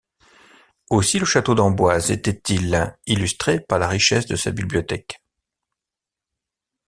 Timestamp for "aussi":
0.89-1.19